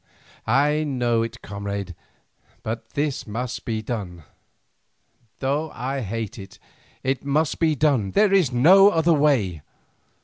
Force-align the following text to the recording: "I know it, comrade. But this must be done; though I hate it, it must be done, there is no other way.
"I 0.47 0.83
know 0.83 1.21
it, 1.21 1.43
comrade. 1.43 1.93
But 2.63 2.93
this 2.95 3.27
must 3.27 3.65
be 3.65 3.83
done; 3.83 4.23
though 5.37 5.69
I 5.75 6.01
hate 6.01 6.39
it, 6.39 6.57
it 7.03 7.23
must 7.23 7.59
be 7.59 7.75
done, 7.75 8.09
there 8.09 8.33
is 8.33 8.51
no 8.51 8.89
other 8.89 9.13
way. 9.13 9.61